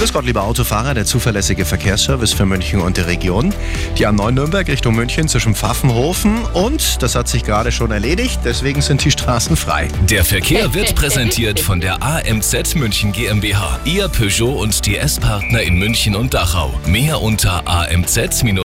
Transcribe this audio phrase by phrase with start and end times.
[0.00, 3.52] Grüß Gott, lieber Autofahrer, der zuverlässige Verkehrsservice für München und die Region.
[3.98, 8.80] Die A9 Nürnberg Richtung München zwischen Pfaffenhofen und, das hat sich gerade schon erledigt, deswegen
[8.80, 9.88] sind die Straßen frei.
[10.08, 13.78] Der Verkehr wird präsentiert von der AMZ München GmbH.
[13.84, 16.72] Ihr Peugeot und DS-Partner in München und Dachau.
[16.86, 18.42] Mehr unter amz-